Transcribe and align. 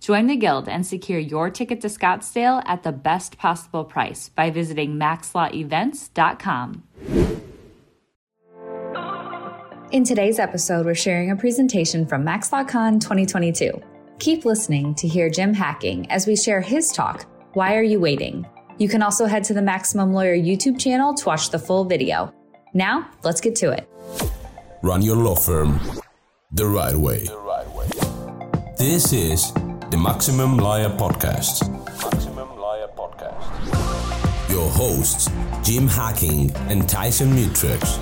Join 0.00 0.26
the 0.26 0.36
Guild 0.36 0.68
and 0.68 0.86
secure 0.86 1.18
your 1.18 1.50
ticket 1.50 1.80
to 1.80 1.88
Scottsdale 1.88 2.62
at 2.66 2.82
the 2.82 2.92
best 2.92 3.36
possible 3.36 3.84
price 3.84 4.28
by 4.28 4.50
visiting 4.50 4.94
maxlawevents.com. 4.94 6.82
In 9.90 10.04
today's 10.04 10.38
episode, 10.38 10.84
we're 10.84 10.94
sharing 10.94 11.30
a 11.30 11.36
presentation 11.36 12.06
from 12.06 12.24
MaxLawCon 12.24 13.00
2022. 13.00 13.72
Keep 14.18 14.44
listening 14.44 14.94
to 14.96 15.08
hear 15.08 15.30
Jim 15.30 15.54
Hacking 15.54 16.10
as 16.10 16.26
we 16.26 16.36
share 16.36 16.60
his 16.60 16.92
talk, 16.92 17.24
Why 17.54 17.74
Are 17.74 17.82
You 17.82 17.98
Waiting? 17.98 18.46
You 18.78 18.88
can 18.88 19.02
also 19.02 19.26
head 19.26 19.44
to 19.44 19.54
the 19.54 19.62
Maximum 19.62 20.12
Lawyer 20.12 20.36
YouTube 20.36 20.78
channel 20.78 21.14
to 21.14 21.24
watch 21.24 21.50
the 21.50 21.58
full 21.58 21.84
video. 21.84 22.32
Now, 22.74 23.08
let's 23.24 23.40
get 23.40 23.56
to 23.56 23.72
it. 23.72 23.88
Run 24.82 25.02
your 25.02 25.16
law 25.16 25.34
firm 25.34 25.80
the 26.52 26.66
right 26.66 26.94
way. 26.94 27.24
The 27.24 27.38
right 27.38 27.68
way. 27.72 27.88
This 28.78 29.12
is 29.12 29.52
the 29.90 29.96
Maximum 29.96 30.58
Lawyer 30.58 30.90
Podcast. 30.90 31.66
Maximum 32.02 32.58
Lawyer 32.58 32.88
Podcast. 32.88 34.50
Your 34.50 34.68
hosts, 34.68 35.30
Jim 35.62 35.88
Hacking 35.88 36.54
and 36.68 36.86
Tyson 36.86 37.30
Mutrux. 37.30 37.98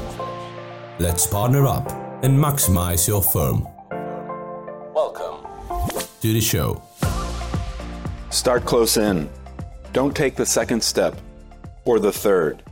Let's 0.98 1.28
partner 1.28 1.64
up 1.64 1.88
and 2.24 2.36
maximize 2.36 3.06
your 3.06 3.22
firm. 3.22 3.68
Welcome 4.94 5.46
to 6.22 6.32
the 6.32 6.40
show. 6.40 6.82
Start 8.30 8.64
close 8.64 8.96
in. 8.96 9.30
Don't 9.92 10.16
take 10.16 10.34
the 10.34 10.46
second 10.46 10.82
step 10.82 11.16
or 11.84 12.00
the 12.00 12.12
third. 12.12 12.64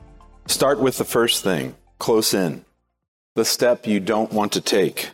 Start 0.46 0.80
with 0.80 0.98
the 0.98 1.04
first 1.04 1.44
thing, 1.44 1.76
close 2.00 2.34
in, 2.34 2.64
the 3.36 3.44
step 3.44 3.86
you 3.86 4.00
don't 4.00 4.32
want 4.32 4.50
to 4.52 4.60
take. 4.60 5.10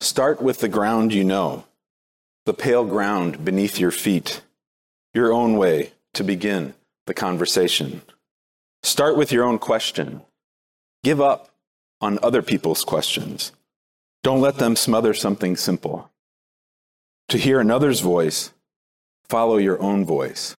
Start 0.00 0.40
with 0.40 0.60
the 0.60 0.68
ground 0.68 1.12
you 1.12 1.24
know, 1.24 1.64
the 2.48 2.54
pale 2.54 2.86
ground 2.86 3.44
beneath 3.44 3.78
your 3.78 3.90
feet, 3.90 4.40
your 5.12 5.30
own 5.30 5.58
way 5.58 5.92
to 6.14 6.24
begin 6.24 6.72
the 7.04 7.12
conversation. 7.12 8.00
Start 8.82 9.18
with 9.18 9.30
your 9.30 9.44
own 9.44 9.58
question. 9.58 10.22
Give 11.04 11.20
up 11.20 11.50
on 12.00 12.18
other 12.22 12.40
people's 12.40 12.84
questions. 12.84 13.52
Don't 14.22 14.40
let 14.40 14.56
them 14.56 14.76
smother 14.76 15.12
something 15.12 15.56
simple. 15.56 16.10
To 17.28 17.36
hear 17.36 17.60
another's 17.60 18.00
voice, 18.00 18.54
follow 19.28 19.58
your 19.58 19.78
own 19.82 20.06
voice. 20.06 20.56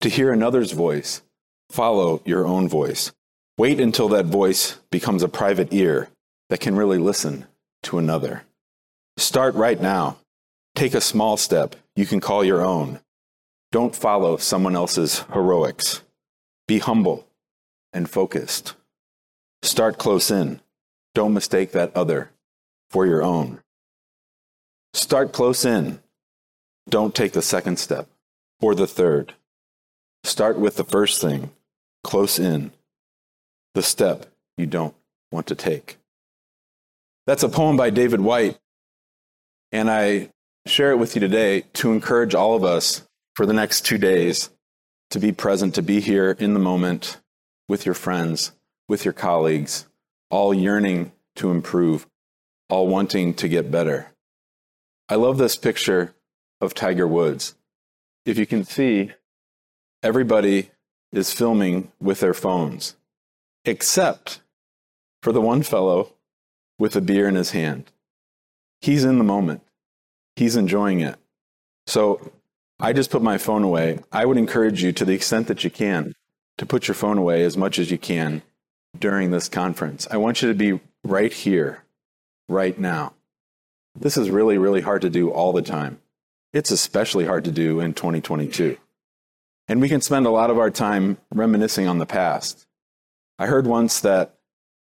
To 0.00 0.08
hear 0.08 0.32
another's 0.32 0.72
voice, 0.72 1.22
follow 1.70 2.22
your 2.24 2.44
own 2.44 2.68
voice. 2.68 3.12
Wait 3.56 3.78
until 3.78 4.08
that 4.08 4.26
voice 4.26 4.80
becomes 4.90 5.22
a 5.22 5.28
private 5.28 5.72
ear 5.72 6.08
that 6.48 6.58
can 6.58 6.74
really 6.74 6.98
listen 6.98 7.46
to 7.84 7.98
another. 7.98 8.42
Start 9.16 9.54
right 9.54 9.80
now. 9.80 10.16
Take 10.80 10.94
a 10.94 11.00
small 11.02 11.36
step 11.36 11.76
you 11.94 12.06
can 12.06 12.20
call 12.20 12.42
your 12.42 12.64
own. 12.64 13.00
Don't 13.70 13.94
follow 13.94 14.38
someone 14.38 14.74
else's 14.74 15.26
heroics. 15.30 16.00
Be 16.66 16.78
humble 16.78 17.26
and 17.92 18.08
focused. 18.08 18.76
Start 19.60 19.98
close 19.98 20.30
in. 20.30 20.58
Don't 21.14 21.34
mistake 21.34 21.72
that 21.72 21.94
other 21.94 22.30
for 22.88 23.04
your 23.04 23.22
own. 23.22 23.60
Start 24.94 25.34
close 25.34 25.66
in. 25.66 26.00
Don't 26.88 27.14
take 27.14 27.32
the 27.32 27.42
second 27.42 27.78
step 27.78 28.08
or 28.62 28.74
the 28.74 28.86
third. 28.86 29.34
Start 30.24 30.58
with 30.58 30.76
the 30.76 30.84
first 30.84 31.20
thing, 31.20 31.50
close 32.02 32.38
in, 32.38 32.72
the 33.74 33.82
step 33.82 34.32
you 34.56 34.64
don't 34.64 34.94
want 35.30 35.46
to 35.48 35.54
take. 35.54 35.98
That's 37.26 37.42
a 37.42 37.50
poem 37.50 37.76
by 37.76 37.90
David 37.90 38.22
Whyte, 38.22 38.58
and 39.72 39.90
I 39.90 40.30
share 40.70 40.92
it 40.92 40.98
with 40.98 41.16
you 41.16 41.20
today 41.20 41.62
to 41.72 41.92
encourage 41.92 42.34
all 42.34 42.54
of 42.54 42.62
us 42.62 43.02
for 43.34 43.44
the 43.44 43.52
next 43.52 43.84
two 43.84 43.98
days 43.98 44.50
to 45.10 45.18
be 45.18 45.32
present, 45.32 45.74
to 45.74 45.82
be 45.82 46.00
here 46.00 46.36
in 46.38 46.54
the 46.54 46.60
moment 46.60 47.20
with 47.68 47.84
your 47.84 47.94
friends, 47.94 48.52
with 48.88 49.04
your 49.04 49.12
colleagues, 49.12 49.86
all 50.30 50.54
yearning 50.54 51.10
to 51.34 51.50
improve, 51.50 52.06
all 52.68 52.86
wanting 52.86 53.34
to 53.34 53.48
get 53.48 53.70
better. 53.70 54.12
I 55.08 55.16
love 55.16 55.38
this 55.38 55.56
picture 55.56 56.14
of 56.60 56.72
Tiger 56.72 57.06
Woods. 57.06 57.56
If 58.24 58.38
you 58.38 58.46
can 58.46 58.62
see, 58.64 59.10
everybody 60.04 60.70
is 61.10 61.32
filming 61.32 61.90
with 62.00 62.20
their 62.20 62.34
phones, 62.34 62.94
except 63.64 64.40
for 65.20 65.32
the 65.32 65.40
one 65.40 65.62
fellow 65.62 66.14
with 66.78 66.94
a 66.94 67.00
beer 67.00 67.26
in 67.26 67.34
his 67.34 67.50
hand. 67.50 67.90
He's 68.80 69.04
in 69.04 69.18
the 69.18 69.24
moment, 69.24 69.62
he's 70.40 70.56
enjoying 70.56 71.00
it. 71.00 71.16
So 71.86 72.32
I 72.80 72.94
just 72.94 73.10
put 73.10 73.20
my 73.20 73.36
phone 73.36 73.62
away. 73.62 73.98
I 74.10 74.24
would 74.24 74.38
encourage 74.38 74.82
you, 74.82 74.90
to 74.92 75.04
the 75.04 75.12
extent 75.12 75.48
that 75.48 75.64
you 75.64 75.70
can, 75.70 76.14
to 76.56 76.64
put 76.64 76.88
your 76.88 76.94
phone 76.94 77.18
away 77.18 77.44
as 77.44 77.58
much 77.58 77.78
as 77.78 77.90
you 77.90 77.98
can 77.98 78.42
during 78.98 79.30
this 79.30 79.50
conference. 79.50 80.08
I 80.10 80.16
want 80.16 80.40
you 80.40 80.48
to 80.48 80.54
be 80.54 80.80
right 81.04 81.30
here, 81.30 81.84
right 82.48 82.78
now. 82.78 83.12
This 83.94 84.16
is 84.16 84.30
really, 84.30 84.56
really 84.56 84.80
hard 84.80 85.02
to 85.02 85.10
do 85.10 85.30
all 85.30 85.52
the 85.52 85.60
time. 85.60 86.00
It's 86.54 86.70
especially 86.70 87.26
hard 87.26 87.44
to 87.44 87.52
do 87.52 87.80
in 87.80 87.92
2022. 87.92 88.78
And 89.68 89.80
we 89.80 89.90
can 89.90 90.00
spend 90.00 90.24
a 90.24 90.30
lot 90.30 90.48
of 90.48 90.58
our 90.58 90.70
time 90.70 91.18
reminiscing 91.34 91.86
on 91.86 91.98
the 91.98 92.06
past. 92.06 92.66
I 93.38 93.46
heard 93.46 93.66
once 93.66 94.00
that 94.00 94.36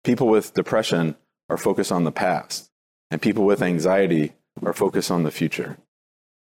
people 0.03 0.28
with 0.28 0.53
depression 0.53 1.16
are 1.50 1.57
focused 1.57 1.91
on 1.91 2.03
the 2.03 2.12
past, 2.12 2.69
and 3.09 3.19
people 3.19 3.44
with 3.44 3.63
anxiety 3.63 4.34
are 4.63 4.73
focus 4.73 5.12
on 5.12 5.23
the 5.23 5.31
future. 5.31 5.78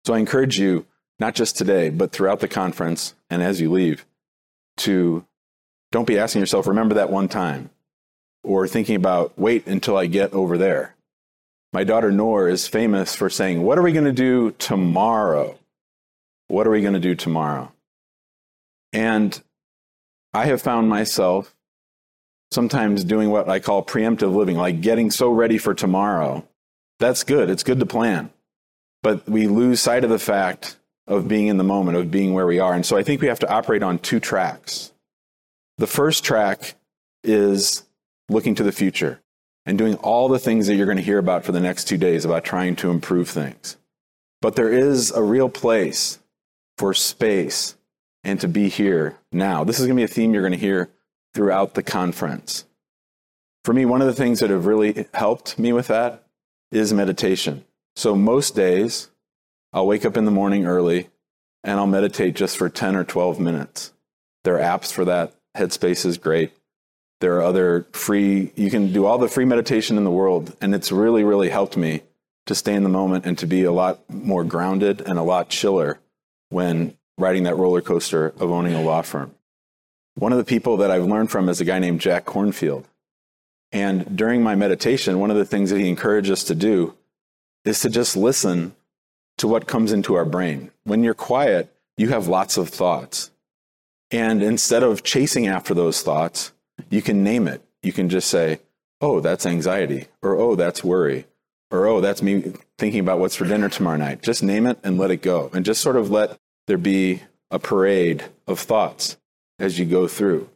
So 0.06 0.14
I 0.14 0.20
encourage 0.20 0.60
you, 0.60 0.86
not 1.20 1.36
just 1.36 1.58
today, 1.58 1.90
but 1.90 2.12
throughout 2.12 2.40
the 2.40 2.48
conference 2.48 3.14
and 3.30 3.42
as 3.44 3.60
you 3.60 3.72
leave, 3.72 4.06
to 4.78 5.26
don't 5.92 6.08
be 6.08 6.20
asking 6.20 6.42
yourself, 6.42 6.68
remember 6.68 6.96
that 6.96 7.12
one 7.12 7.28
time, 7.28 7.70
or 8.44 8.68
thinking 8.68 8.96
about, 8.96 9.38
wait 9.38 9.68
until 9.68 9.98
I 9.98 10.06
get 10.06 10.34
over 10.34 10.58
there. 10.58 10.96
My 11.74 11.84
daughter 11.84 12.12
Noor 12.12 12.48
is 12.48 12.68
famous 12.68 13.16
for 13.16 13.30
saying, 13.30 13.62
What 13.62 13.78
are 13.78 13.84
we 13.84 13.92
going 13.92 14.06
to 14.06 14.12
do 14.12 14.52
tomorrow? 14.52 15.58
What 16.48 16.66
are 16.66 16.72
we 16.72 16.82
going 16.82 16.94
to 16.94 17.00
do 17.00 17.14
tomorrow? 17.14 17.72
And 18.92 19.40
I 20.34 20.46
have 20.46 20.62
found 20.62 20.90
myself 20.90 21.56
sometimes 22.52 23.04
doing 23.04 23.30
what 23.30 23.48
I 23.48 23.60
call 23.60 23.84
preemptive 23.84 24.34
living, 24.34 24.58
like 24.58 24.82
getting 24.82 25.12
so 25.12 25.30
ready 25.30 25.60
for 25.60 25.76
tomorrow. 25.76 26.44
That's 27.00 27.24
good. 27.24 27.50
It's 27.50 27.64
good 27.64 27.80
to 27.80 27.86
plan. 27.86 28.30
But 29.02 29.28
we 29.28 29.48
lose 29.48 29.82
sight 29.82 30.04
of 30.04 30.10
the 30.10 30.20
fact 30.20 30.78
of 31.08 31.28
being 31.28 31.48
in 31.48 31.58
the 31.58 31.64
moment, 31.64 31.98
of 31.98 32.12
being 32.12 32.34
where 32.34 32.46
we 32.46 32.60
are. 32.60 32.74
And 32.74 32.86
so 32.86 32.98
I 32.98 33.04
think 33.04 33.22
we 33.22 33.28
have 33.28 33.40
to 33.40 33.50
operate 33.50 33.82
on 33.82 34.00
two 34.00 34.20
tracks. 34.20 34.92
The 35.78 35.88
first 35.88 36.24
track 36.24 36.76
is 37.24 37.84
looking 38.28 38.56
to 38.56 38.64
the 38.64 38.72
future 38.72 39.22
and 39.66 39.78
doing 39.78 39.96
all 39.96 40.28
the 40.28 40.40
things 40.40 40.68
that 40.68 40.76
you're 40.76 40.86
going 40.86 40.98
to 40.98 41.04
hear 41.04 41.18
about 41.18 41.46
for 41.46 41.52
the 41.52 41.60
next 41.60 41.86
two 41.86 41.98
days 41.98 42.26
about 42.26 42.44
trying 42.44 42.76
to 42.78 42.92
improve 42.92 43.30
things. 43.30 43.78
But 44.42 44.56
there 44.56 44.72
is 44.72 45.12
a 45.12 45.24
real 45.24 45.50
place 45.50 46.20
for 46.78 46.94
space 46.94 47.76
and 48.24 48.40
to 48.42 48.48
be 48.48 48.70
here 48.70 49.18
now. 49.32 49.64
This 49.64 49.80
is 49.80 49.86
going 49.86 49.96
to 49.96 50.00
be 50.00 50.06
a 50.06 50.08
theme 50.08 50.34
you're 50.34 50.44
going 50.44 50.54
to 50.54 50.60
hear 50.60 50.90
throughout 51.34 51.74
the 51.74 51.84
conference. 51.84 52.66
For 53.64 53.74
me, 53.74 53.86
one 53.86 54.02
of 54.02 54.08
the 54.08 54.14
things 54.14 54.40
that 54.40 54.50
have 54.50 54.66
really 54.66 55.08
helped 55.14 55.58
me 55.58 55.74
with 55.74 55.88
that 55.88 56.24
is 56.72 56.94
meditation. 56.94 57.66
So 57.96 58.16
most 58.16 58.56
days, 58.56 59.10
I'll 59.74 59.88
wake 59.88 60.06
up 60.06 60.18
in 60.18 60.26
the 60.26 60.32
morning 60.32 60.66
early 60.66 61.10
and 61.64 61.80
I'll 61.80 61.88
meditate 61.88 62.36
just 62.36 62.58
for 62.58 62.70
10 62.70 62.96
or 62.96 63.04
12 63.04 63.40
minutes. 63.40 63.94
There 64.44 64.56
are 64.60 64.78
apps 64.78 64.92
for 64.92 65.06
that. 65.06 65.34
Headspace 65.58 66.06
is 66.06 66.18
great. 66.18 66.52
There 67.20 67.36
are 67.38 67.44
other 67.44 67.86
free, 67.92 68.54
you 68.56 68.70
can 68.70 68.94
do 68.94 69.06
all 69.06 69.18
the 69.18 69.28
free 69.28 69.46
meditation 69.46 69.98
in 69.98 70.06
the 70.06 70.12
world. 70.12 70.56
And 70.62 70.74
it's 70.74 70.92
really, 70.92 71.24
really 71.24 71.50
helped 71.50 71.76
me 71.76 72.02
to 72.46 72.56
stay 72.56 72.74
in 72.74 72.84
the 72.84 72.90
moment 72.90 73.26
and 73.26 73.38
to 73.38 73.46
be 73.46 73.64
a 73.64 73.72
lot 73.72 74.00
more 74.10 74.44
grounded 74.44 75.02
and 75.02 75.20
a 75.20 75.24
lot 75.24 75.50
chiller 75.50 76.00
when 76.50 76.96
riding 77.18 77.44
that 77.44 77.58
roller 77.58 77.82
coaster 77.82 78.28
of 78.40 78.52
owning 78.52 78.74
a 78.74 78.82
law 78.82 79.02
firm. 79.02 79.36
One 80.16 80.32
of 80.32 80.38
the 80.38 80.46
people 80.46 80.78
that 80.78 80.92
I've 80.92 81.06
learned 81.06 81.30
from 81.30 81.50
is 81.50 81.62
a 81.62 81.66
guy 81.66 81.80
named 81.80 82.02
Jack 82.02 82.26
Kornfield. 82.26 82.86
And 83.72 84.18
during 84.18 84.42
my 84.42 84.56
meditation, 84.56 85.20
one 85.20 85.32
of 85.32 85.38
the 85.38 85.46
things 85.46 85.70
that 85.70 85.80
he 85.80 85.90
encouraged 85.90 86.32
us 86.32 86.44
to 86.46 86.56
do 86.56 86.96
is 87.66 87.82
to 87.82 87.90
just 87.90 88.18
listen 88.18 88.76
to 89.38 89.48
what 89.48 89.68
comes 89.68 89.92
into 89.92 90.16
our 90.16 90.26
brain. 90.26 90.72
When 90.84 91.04
you're 91.04 91.14
quiet, 91.14 91.74
you 91.98 92.10
have 92.10 92.28
lots 92.28 92.58
of 92.58 92.70
thoughts. 92.70 93.32
And 94.12 94.42
instead 94.42 94.84
of 94.84 95.04
chasing 95.04 95.48
after 95.48 95.74
those 95.74 96.02
thoughts, 96.02 96.52
you 96.90 97.02
can 97.02 97.24
name 97.24 97.48
it. 97.48 97.62
You 97.84 97.94
can 97.94 98.10
just 98.10 98.30
say, 98.30 98.60
oh, 99.02 99.20
that's 99.20 99.46
anxiety, 99.46 100.08
or 100.22 100.36
oh, 100.36 100.56
that's 100.56 100.84
worry, 100.84 101.26
or 101.72 101.86
oh, 101.88 102.02
that's 102.02 102.22
me 102.22 102.54
thinking 102.78 103.00
about 103.00 103.20
what's 103.20 103.36
for 103.36 103.46
dinner 103.46 103.70
tomorrow 103.70 103.98
night. 103.98 104.22
Just 104.22 104.44
name 104.44 104.66
it 104.66 104.80
and 104.84 104.98
let 104.98 105.12
it 105.12 105.22
go. 105.22 105.50
And 105.54 105.64
just 105.64 105.82
sort 105.82 105.96
of 105.96 106.10
let 106.10 106.38
there 106.68 106.78
be 106.78 107.22
a 107.52 107.60
parade 107.60 108.26
of 108.48 108.60
thoughts 108.60 109.18
as 109.58 109.80
you 109.80 109.86
go 109.86 110.08
through. 110.08 110.50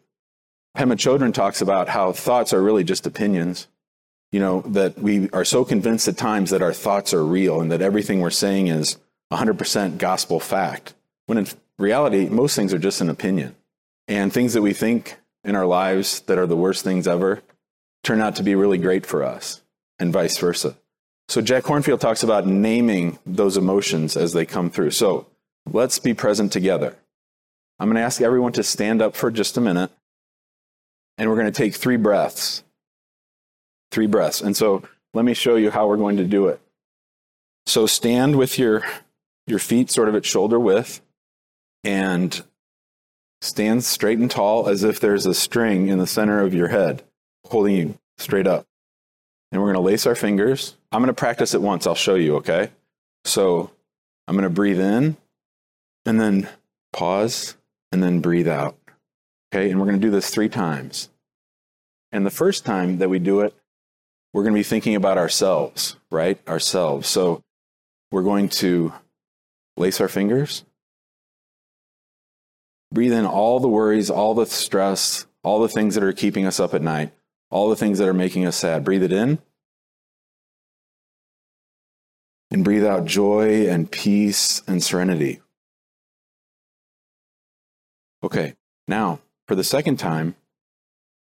Pema 0.78 0.94
Chodron 0.94 1.34
talks 1.34 1.62
about 1.62 1.90
how 1.90 2.12
thoughts 2.12 2.54
are 2.54 2.62
really 2.62 2.84
just 2.84 3.06
opinions. 3.06 3.68
You 4.31 4.40
know, 4.40 4.62
that 4.62 4.98
we 4.98 5.30
are 5.30 5.46
so 5.46 5.64
convinced 5.64 6.08
at 6.08 6.18
times 6.18 6.50
that 6.50 6.64
our 6.64 6.74
thoughts 6.74 7.14
are 7.14 7.24
real 7.24 7.62
and 7.62 7.72
that 7.72 7.84
everything 7.84 8.20
we're 8.20 8.31
saying 8.31 8.68
is 8.68 8.98
100% 9.31 10.00
gospel 10.00 10.40
fact, 10.40 10.96
when 11.28 11.38
in 11.38 11.48
reality, 11.78 12.28
most 12.30 12.56
things 12.56 12.74
are 12.74 12.80
just 12.80 13.02
an 13.02 13.10
opinion. 13.10 13.56
And 14.08 14.34
things 14.34 14.54
that 14.54 14.64
we 14.64 14.74
think 14.74 15.18
in 15.44 15.56
our 15.56 15.68
lives 15.68 16.22
that 16.22 16.38
are 16.38 16.48
the 16.48 16.58
worst 16.58 16.84
things 16.84 17.08
ever 17.08 17.44
turn 18.04 18.22
out 18.22 18.36
to 18.38 18.44
be 18.44 18.56
really 18.56 18.78
great 18.78 19.06
for 19.06 19.24
us, 19.24 19.62
and 20.00 20.12
vice 20.12 20.38
versa. 20.38 20.75
So, 21.30 21.42
Jack 21.42 21.64
Kornfield 21.64 22.00
talks 22.00 22.22
about 22.22 22.46
naming 22.46 23.18
those 23.25 23.56
emotions 23.56 24.18
as 24.18 24.34
they 24.34 24.46
come 24.46 24.70
through. 24.70 24.92
So, 24.92 25.28
let's 25.72 26.00
be 26.00 26.14
present 26.14 26.52
together. 26.52 26.98
I'm 27.80 27.88
going 27.88 27.96
to 27.96 28.02
ask 28.02 28.22
everyone 28.22 28.52
to 28.54 28.64
stand 28.64 29.02
up 29.02 29.16
for 29.16 29.31
just 29.31 29.58
a 29.58 29.62
minute, 29.62 29.90
and 31.18 31.30
we're 31.30 31.36
going 31.36 31.51
to 31.51 31.51
take 31.51 31.75
three 31.75 31.98
breaths. 31.98 32.63
Three 33.92 34.07
breaths. 34.07 34.42
And 34.42 34.56
so, 34.56 34.83
let 35.13 35.25
me 35.25 35.33
show 35.33 35.56
you 35.56 35.69
how 35.69 35.88
we're 35.88 35.98
going 35.98 36.18
to 36.18 36.24
do 36.24 36.48
it. 36.48 36.60
So, 37.65 37.86
stand 37.86 38.36
with 38.38 38.57
your, 38.57 38.83
your 39.48 39.60
feet 39.60 39.92
sort 39.92 40.10
of 40.10 40.15
at 40.15 40.25
shoulder 40.25 40.60
width 40.60 41.01
and 41.83 42.44
stand 43.42 43.83
straight 43.83 44.18
and 44.19 44.31
tall 44.31 44.68
as 44.69 44.83
if 44.83 45.00
there's 45.00 45.25
a 45.25 45.33
string 45.33 45.89
in 45.89 46.00
the 46.00 46.07
center 46.07 46.42
of 46.42 46.54
your 46.54 46.69
head 46.69 47.04
holding 47.45 47.75
you 47.75 48.00
straight 48.18 48.48
up. 48.48 48.65
And 49.51 49.62
we're 49.62 49.68
going 49.68 49.83
to 49.83 49.92
lace 49.92 50.07
our 50.07 50.15
fingers. 50.15 50.75
I'm 50.92 51.01
going 51.01 51.07
to 51.07 51.13
practice 51.13 51.54
it 51.54 51.62
once. 51.62 51.86
I'll 51.86 51.94
show 51.94 52.15
you, 52.15 52.38
okay? 52.38 52.71
So 53.25 53.71
I'm 54.27 54.36
going 54.36 54.44
to 54.44 54.50
breathe 54.50 54.80
in 54.80 55.18
and 56.06 56.19
then 56.19 56.50
pause 56.92 57.56
and 57.92 58.01
then 58.01 58.19
breathe 58.19 58.48
out. 58.48 58.77
Okay? 59.53 59.69
And 59.69 59.79
we're 59.79 59.85
going 59.85 60.00
to 60.00 60.05
do 60.05 60.11
this 60.11 60.29
three 60.29 60.50
times. 60.50 61.09
And 62.11 62.25
the 62.25 62.31
first 62.31 62.65
time 62.65 62.97
that 62.97 63.09
we 63.09 63.19
do 63.19 63.41
it, 63.41 63.53
we're 64.33 64.44
going 64.44 64.53
to 64.53 64.59
be 64.59 64.63
thinking 64.63 64.95
about 64.95 65.17
ourselves, 65.17 65.97
right? 66.11 66.39
Ourselves. 66.47 67.07
So 67.07 67.44
we're 68.11 68.23
going 68.23 68.50
to 68.50 68.94
lace 69.77 70.01
our 70.01 70.07
fingers 70.07 70.63
Breathe 72.94 73.13
in 73.13 73.25
all 73.25 73.59
the 73.59 73.67
worries, 73.67 74.11
all 74.11 74.35
the 74.35 74.45
stress, 74.45 75.25
all 75.41 75.59
the 75.59 75.67
things 75.67 75.95
that 75.95 76.03
are 76.03 76.13
keeping 76.13 76.45
us 76.45 76.59
up 76.59 76.75
at 76.75 76.83
night, 76.83 77.11
all 77.50 77.69
the 77.69 77.75
things 77.75 77.97
that 77.97 78.07
are 78.07 78.13
making 78.13 78.45
us 78.45 78.55
sad. 78.55 78.83
Breathe 78.83 79.01
it 79.01 79.11
in. 79.11 79.39
And 82.51 82.63
breathe 82.63 82.85
out 82.85 83.05
joy 83.05 83.67
and 83.67 83.89
peace 83.89 84.61
and 84.67 84.83
serenity. 84.83 85.41
Okay, 88.23 88.55
now 88.88 89.19
for 89.48 89.56
the 89.56 89.63
second 89.63 89.98
time, 89.98 90.36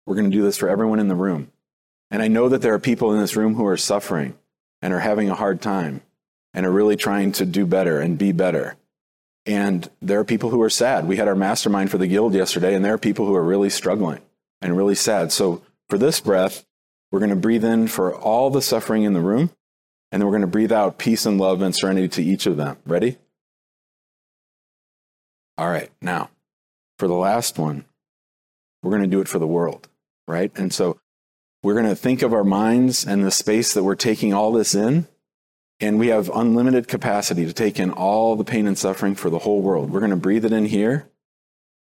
we're 0.06 0.16
going 0.16 0.30
to 0.30 0.38
do 0.38 0.44
this 0.44 0.58
for 0.58 0.70
everyone 0.70 1.00
in 1.00 1.08
the 1.08 1.16
room. 1.16 1.52
And 2.12 2.22
I 2.22 2.28
know 2.28 2.50
that 2.50 2.62
there 2.62 2.74
are 2.74 2.80
people 2.80 3.14
in 3.14 3.20
this 3.20 3.36
room 3.36 3.56
who 3.56 3.66
are 3.66 3.78
suffering 3.78 4.38
and 4.82 4.94
are 4.94 5.00
having 5.00 5.30
a 5.30 5.36
hard 5.36 5.62
time 5.62 6.02
and 6.54 6.66
are 6.66 6.72
really 6.72 6.96
trying 6.96 7.32
to 7.34 7.46
do 7.46 7.66
better 7.66 8.00
and 8.00 8.18
be 8.18 8.32
better. 8.32 8.76
And 9.46 9.90
there 10.02 10.20
are 10.20 10.26
people 10.26 10.50
who 10.50 10.62
are 10.62 10.70
sad. 10.70 11.08
We 11.08 11.18
had 11.18 11.28
our 11.28 11.36
mastermind 11.36 11.92
for 11.92 11.98
the 11.98 12.08
guild 12.08 12.34
yesterday, 12.34 12.74
and 12.76 12.86
there 12.86 12.94
are 12.94 13.00
people 13.00 13.26
who 13.26 13.36
are 13.36 13.44
really 13.44 13.70
struggling 13.70 14.22
and 14.62 14.78
really 14.78 14.96
sad. 14.96 15.32
So 15.32 15.64
for 15.90 15.98
this 15.98 16.20
breath, 16.20 16.66
we're 17.12 17.20
going 17.20 17.30
to 17.30 17.36
breathe 17.36 17.66
in 17.66 17.88
for 17.88 18.16
all 18.16 18.50
the 18.50 18.62
suffering 18.62 19.04
in 19.04 19.14
the 19.14 19.22
room, 19.22 19.52
and 20.12 20.22
then 20.22 20.26
we're 20.26 20.32
going 20.32 20.42
to 20.42 20.48
breathe 20.48 20.72
out 20.72 20.98
peace 20.98 21.26
and 21.26 21.38
love 21.38 21.62
and 21.62 21.76
serenity 21.76 22.08
to 22.10 22.24
each 22.24 22.46
of 22.46 22.58
them. 22.58 22.78
Ready? 22.86 23.18
All 25.58 25.70
right, 25.70 25.90
now 26.02 26.30
for 26.98 27.08
the 27.08 27.14
last 27.14 27.58
one, 27.58 27.86
we're 28.86 28.92
going 28.92 29.02
to 29.02 29.08
do 29.08 29.22
it 29.22 29.28
for 29.28 29.40
the 29.40 29.48
world, 29.48 29.90
right? 30.28 30.52
And 30.56 30.72
so 30.72 31.00
we're 31.64 31.74
going 31.74 31.88
to 31.88 31.96
think 31.96 32.22
of 32.22 32.34
our 32.34 32.44
minds 32.44 33.06
and 33.06 33.26
the 33.26 33.32
space 33.32 33.74
that 33.74 33.84
we're 33.84 33.96
taking 33.96 34.34
all 34.34 34.52
this 34.52 34.76
in 34.76 35.08
and 35.80 36.00
we 36.00 36.08
have 36.08 36.30
unlimited 36.30 36.88
capacity 36.88 37.46
to 37.46 37.54
take 37.54 37.80
in 37.80 37.92
all 37.92 38.36
the 38.36 38.44
pain 38.44 38.68
and 38.68 38.78
suffering 38.78 39.16
for 39.16 39.30
the 39.30 39.40
whole 39.40 39.62
world. 39.62 39.92
We're 39.92 40.00
going 40.00 40.12
to 40.12 40.16
breathe 40.16 40.46
it 40.46 40.54
in 40.54 40.66
here, 40.66 41.10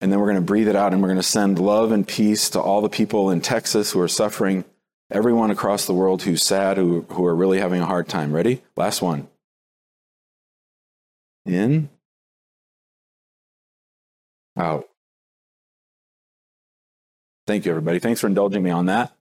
and 0.01 0.13
then 0.13 0.19
we're 0.19 0.27
going 0.27 0.37
to 0.37 0.43
breathe 0.43 0.69
it 0.69 0.77
out, 0.77 0.93
and 0.93 1.01
we're 1.03 1.09
going 1.09 1.21
to 1.21 1.23
send 1.23 1.59
love 1.59 1.93
and 1.93 2.07
peace 2.07 2.51
to 2.51 2.61
all 2.61 2.81
the 2.81 2.89
people 2.89 3.31
in 3.31 3.41
Texas 3.41 3.93
who 3.93 4.01
are 4.01 4.09
suffering, 4.09 4.65
everyone 5.11 5.51
across 5.51 5.87
the 5.87 5.95
world 5.95 6.23
who's 6.23 6.43
sad, 6.43 6.77
who, 6.77 7.07
who 7.11 7.25
are 7.25 7.35
really 7.35 7.59
having 7.59 7.81
a 7.81 7.87
hard 7.87 8.09
time. 8.09 8.33
Ready? 8.33 8.63
Last 8.77 9.01
one. 9.01 9.29
In. 11.47 11.89
Out. 14.59 14.90
Thank 17.51 17.65
you, 17.65 17.73
everybody. 17.73 17.99
Thanks 17.99 18.21
for 18.21 18.29
indulging 18.29 18.63
me 18.63 18.71
on 18.71 18.87
that. 18.87 19.13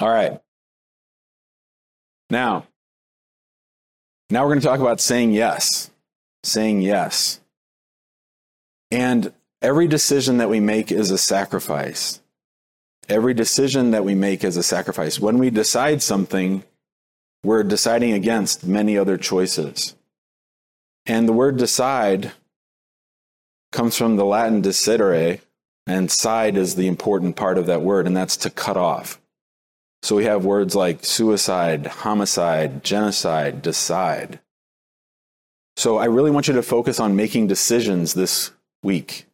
All 0.00 0.08
right. 0.08 0.40
Now, 2.30 2.66
now 4.30 4.44
we're 4.44 4.52
going 4.52 4.60
to 4.60 4.66
talk 4.66 4.80
about 4.80 4.98
saying 4.98 5.32
yes. 5.32 5.90
Saying 6.42 6.80
yes. 6.80 7.40
And 8.90 9.34
every 9.60 9.86
decision 9.88 10.38
that 10.38 10.48
we 10.48 10.58
make 10.58 10.90
is 10.90 11.10
a 11.10 11.18
sacrifice. 11.18 12.22
Every 13.10 13.34
decision 13.34 13.90
that 13.90 14.06
we 14.06 14.14
make 14.14 14.42
is 14.42 14.56
a 14.56 14.62
sacrifice. 14.62 15.20
When 15.20 15.36
we 15.36 15.50
decide 15.50 16.02
something, 16.02 16.64
we're 17.44 17.62
deciding 17.62 18.12
against 18.12 18.66
many 18.66 18.96
other 18.96 19.18
choices. 19.18 19.94
And 21.04 21.28
the 21.28 21.34
word 21.34 21.58
decide 21.58 22.32
comes 23.70 23.98
from 23.98 24.16
the 24.16 24.24
Latin 24.24 24.62
decidere, 24.62 25.40
and 25.88 26.10
side 26.10 26.56
is 26.56 26.74
the 26.74 26.86
important 26.86 27.34
part 27.34 27.58
of 27.58 27.66
that 27.66 27.82
word, 27.82 28.06
and 28.06 28.16
that's 28.16 28.36
to 28.38 28.50
cut 28.50 28.76
off. 28.76 29.20
So 30.02 30.14
we 30.16 30.26
have 30.26 30.44
words 30.44 30.76
like 30.76 31.04
suicide, 31.04 31.86
homicide, 31.86 32.84
genocide, 32.84 33.62
decide. 33.62 34.38
So 35.76 35.96
I 35.96 36.04
really 36.04 36.30
want 36.30 36.46
you 36.46 36.54
to 36.54 36.62
focus 36.62 37.00
on 37.00 37.16
making 37.16 37.46
decisions 37.46 38.14
this 38.14 38.52
week. 38.82 39.26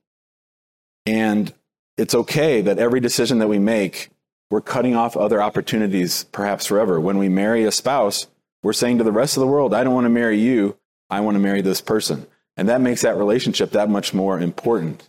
And 1.06 1.52
it's 1.98 2.14
okay 2.14 2.60
that 2.60 2.78
every 2.78 3.00
decision 3.00 3.38
that 3.40 3.48
we 3.48 3.58
make, 3.58 4.10
we're 4.50 4.60
cutting 4.60 4.94
off 4.94 5.16
other 5.16 5.42
opportunities, 5.42 6.24
perhaps 6.24 6.66
forever. 6.66 7.00
When 7.00 7.18
we 7.18 7.28
marry 7.28 7.64
a 7.64 7.72
spouse, 7.72 8.26
we're 8.62 8.72
saying 8.72 8.98
to 8.98 9.04
the 9.04 9.12
rest 9.12 9.36
of 9.36 9.40
the 9.40 9.46
world, 9.46 9.74
I 9.74 9.84
don't 9.84 9.94
want 9.94 10.06
to 10.06 10.10
marry 10.10 10.38
you, 10.38 10.76
I 11.10 11.20
want 11.20 11.34
to 11.34 11.40
marry 11.40 11.60
this 11.60 11.80
person. 11.80 12.26
And 12.56 12.68
that 12.68 12.80
makes 12.80 13.02
that 13.02 13.16
relationship 13.16 13.72
that 13.72 13.90
much 13.90 14.14
more 14.14 14.40
important. 14.40 15.08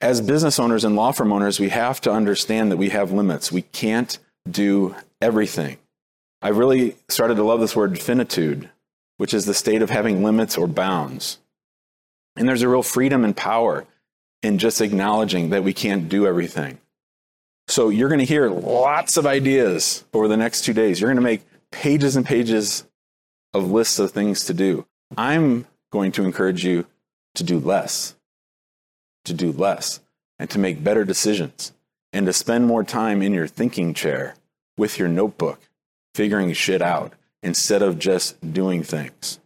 As 0.00 0.20
business 0.20 0.58
owners 0.58 0.84
and 0.84 0.94
law 0.94 1.12
firm 1.12 1.32
owners, 1.32 1.58
we 1.58 1.70
have 1.70 2.00
to 2.02 2.12
understand 2.12 2.70
that 2.70 2.76
we 2.76 2.90
have 2.90 3.10
limits. 3.12 3.50
We 3.50 3.62
can't 3.62 4.16
do 4.48 4.94
everything. 5.20 5.78
I 6.40 6.48
really 6.50 6.96
started 7.08 7.34
to 7.36 7.42
love 7.42 7.60
this 7.60 7.74
word 7.74 7.98
finitude, 7.98 8.70
which 9.16 9.34
is 9.34 9.44
the 9.44 9.54
state 9.54 9.82
of 9.82 9.90
having 9.90 10.22
limits 10.22 10.56
or 10.56 10.68
bounds. 10.68 11.38
And 12.36 12.48
there's 12.48 12.62
a 12.62 12.68
real 12.68 12.84
freedom 12.84 13.24
and 13.24 13.36
power 13.36 13.86
in 14.42 14.58
just 14.58 14.80
acknowledging 14.80 15.50
that 15.50 15.64
we 15.64 15.72
can't 15.72 16.08
do 16.08 16.26
everything. 16.26 16.78
So 17.66 17.88
you're 17.88 18.08
going 18.08 18.20
to 18.20 18.24
hear 18.24 18.48
lots 18.48 19.16
of 19.16 19.26
ideas 19.26 20.04
over 20.14 20.28
the 20.28 20.36
next 20.36 20.62
two 20.62 20.72
days. 20.72 21.00
You're 21.00 21.10
going 21.10 21.16
to 21.16 21.22
make 21.22 21.42
pages 21.72 22.14
and 22.14 22.24
pages 22.24 22.84
of 23.52 23.70
lists 23.70 23.98
of 23.98 24.12
things 24.12 24.44
to 24.44 24.54
do. 24.54 24.86
I'm 25.16 25.66
going 25.90 26.12
to 26.12 26.24
encourage 26.24 26.64
you 26.64 26.86
to 27.34 27.44
do 27.44 27.58
less, 27.58 28.14
to 29.28 29.34
do 29.34 29.52
less, 29.52 30.00
and 30.38 30.50
to 30.50 30.58
make 30.58 30.84
better 30.84 31.04
decisions 31.04 31.72
and 32.12 32.26
to 32.26 32.32
spend 32.32 32.66
more 32.66 32.84
time 32.84 33.22
in 33.22 33.34
your 33.34 33.46
thinking 33.46 33.94
chair 33.94 34.34
with 34.76 34.98
your 34.98 35.08
notebook, 35.08 35.60
figuring 36.14 36.52
shit 36.52 36.82
out 36.82 37.12
instead 37.42 37.82
of 37.82 37.98
just 37.98 38.52
doing 38.52 38.82
things. 38.82 39.38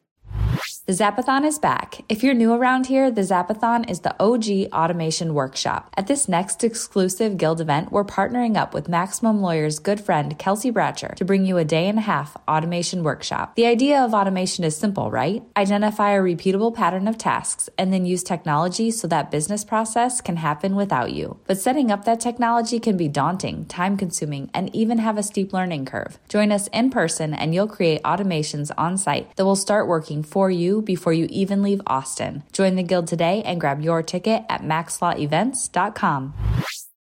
The 0.84 0.94
Zapathon 0.94 1.44
is 1.44 1.60
back. 1.60 2.02
If 2.08 2.24
you're 2.24 2.34
new 2.34 2.52
around 2.52 2.86
here, 2.86 3.08
the 3.08 3.20
Zapathon 3.20 3.88
is 3.88 4.00
the 4.00 4.20
OG 4.20 4.72
automation 4.72 5.32
workshop. 5.32 5.94
At 5.96 6.08
this 6.08 6.28
next 6.28 6.64
exclusive 6.64 7.36
Guild 7.36 7.60
event, 7.60 7.92
we're 7.92 8.02
partnering 8.02 8.56
up 8.56 8.74
with 8.74 8.88
Maximum 8.88 9.40
Lawyer's 9.40 9.78
good 9.78 10.00
friend 10.00 10.36
Kelsey 10.40 10.72
Bratcher 10.72 11.14
to 11.14 11.24
bring 11.24 11.46
you 11.46 11.56
a 11.56 11.64
day 11.64 11.88
and 11.88 12.00
a 12.00 12.02
half 12.02 12.36
automation 12.48 13.04
workshop. 13.04 13.54
The 13.54 13.66
idea 13.66 14.02
of 14.02 14.12
automation 14.12 14.64
is 14.64 14.76
simple, 14.76 15.08
right? 15.08 15.44
Identify 15.56 16.14
a 16.14 16.20
repeatable 16.20 16.74
pattern 16.74 17.06
of 17.06 17.16
tasks 17.16 17.68
and 17.78 17.92
then 17.92 18.04
use 18.04 18.24
technology 18.24 18.90
so 18.90 19.06
that 19.06 19.30
business 19.30 19.62
process 19.62 20.20
can 20.20 20.34
happen 20.34 20.74
without 20.74 21.12
you. 21.12 21.38
But 21.46 21.58
setting 21.58 21.92
up 21.92 22.06
that 22.06 22.18
technology 22.18 22.80
can 22.80 22.96
be 22.96 23.06
daunting, 23.06 23.66
time 23.66 23.96
consuming, 23.96 24.50
and 24.52 24.74
even 24.74 24.98
have 24.98 25.16
a 25.16 25.22
steep 25.22 25.52
learning 25.52 25.84
curve. 25.84 26.18
Join 26.28 26.50
us 26.50 26.66
in 26.72 26.90
person 26.90 27.34
and 27.34 27.54
you'll 27.54 27.68
create 27.68 28.02
automations 28.02 28.72
on 28.76 28.98
site 28.98 29.36
that 29.36 29.44
will 29.44 29.54
start 29.54 29.86
working 29.86 30.24
for 30.24 30.50
you 30.50 30.71
before 30.80 31.12
you 31.12 31.26
even 31.28 31.62
leave 31.62 31.82
Austin. 31.86 32.44
Join 32.52 32.76
the 32.76 32.82
Guild 32.82 33.08
today 33.08 33.42
and 33.42 33.60
grab 33.60 33.82
your 33.82 34.02
ticket 34.02 34.44
at 34.48 34.62
maxlawevents.com. 34.62 36.34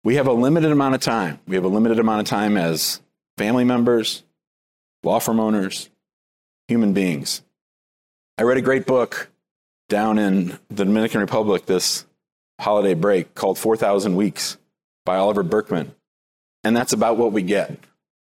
We 0.03 0.15
have 0.15 0.27
a 0.27 0.33
limited 0.33 0.71
amount 0.71 0.93
of 0.93 1.01
time. 1.01 1.39
We 1.47 1.55
have 1.55 1.63
a 1.63 1.69
limited 1.69 1.97
amount 1.97 2.21
of 2.21 2.27
time 2.27 2.57
as 2.57 3.01
family 3.37 3.63
members, 3.63 4.23
law 5.03 5.19
firm 5.19 5.39
owners, 5.39 5.89
human 6.67 6.93
beings. 6.93 7.41
I 8.37 8.43
read 8.43 8.57
a 8.57 8.61
great 8.61 8.85
book 8.85 9.31
down 9.89 10.19
in 10.19 10.59
the 10.69 10.85
Dominican 10.85 11.21
Republic 11.21 11.65
this 11.65 12.05
holiday 12.59 12.93
break 12.93 13.33
called 13.33 13.57
4,000 13.57 14.15
Weeks 14.15 14.57
by 15.05 15.15
Oliver 15.17 15.43
Burkeman. 15.43 15.95
And 16.63 16.75
that's 16.75 16.93
about 16.93 17.17
what 17.17 17.31
we 17.31 17.43
get. 17.43 17.77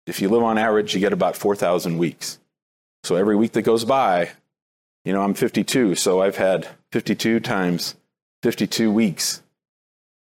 If 0.06 0.20
you 0.20 0.28
live 0.28 0.42
on 0.42 0.58
average, 0.58 0.94
you 0.94 1.00
get 1.00 1.12
about 1.12 1.36
4,000 1.36 1.98
weeks. 1.98 2.38
So 3.02 3.16
every 3.16 3.36
week 3.36 3.52
that 3.52 3.62
goes 3.62 3.84
by, 3.84 4.30
you 5.06 5.12
know, 5.12 5.22
I'm 5.22 5.34
52, 5.34 5.94
so 5.94 6.20
I've 6.20 6.36
had 6.36 6.66
52 6.90 7.38
times 7.38 7.94
52 8.42 8.90
weeks. 8.90 9.40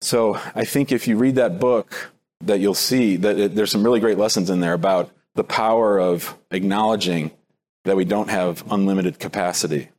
So 0.00 0.40
I 0.54 0.64
think 0.64 0.90
if 0.90 1.06
you 1.06 1.18
read 1.18 1.34
that 1.34 1.60
book, 1.60 2.10
that 2.40 2.60
you'll 2.60 2.72
see 2.72 3.16
that 3.16 3.38
it, 3.38 3.54
there's 3.54 3.70
some 3.70 3.84
really 3.84 4.00
great 4.00 4.16
lessons 4.16 4.48
in 4.48 4.60
there 4.60 4.72
about 4.72 5.10
the 5.34 5.44
power 5.44 6.00
of 6.00 6.34
acknowledging 6.50 7.30
that 7.84 7.94
we 7.94 8.06
don't 8.06 8.30
have 8.30 8.64
unlimited 8.70 9.18
capacity. 9.18 9.90